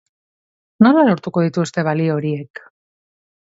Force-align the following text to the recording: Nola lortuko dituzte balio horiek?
Nola 0.85 1.03
lortuko 1.09 1.43
dituzte 1.47 1.85
balio 1.89 2.17
horiek? 2.17 2.65